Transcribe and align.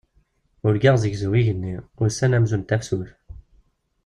Urgaɣ 0.65 0.95
zegzaw 1.03 1.33
yigenni, 1.35 1.75
ussan 2.03 2.35
amzun 2.37 2.63
d 2.63 2.67
tafsut. 2.69 3.09